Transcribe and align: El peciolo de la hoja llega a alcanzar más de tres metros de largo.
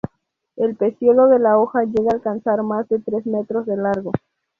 El 0.55 0.75
peciolo 0.77 1.27
de 1.27 1.37
la 1.37 1.59
hoja 1.59 1.83
llega 1.83 2.09
a 2.11 2.15
alcanzar 2.15 2.63
más 2.63 2.89
de 2.89 2.97
tres 2.97 3.23
metros 3.27 3.67
de 3.67 3.77
largo. 3.77 4.11